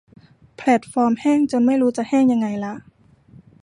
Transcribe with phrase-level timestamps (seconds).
[0.55, 2.73] แพลตฟอร์มแห้งจนไม่รู้จะแห้งยังไงละ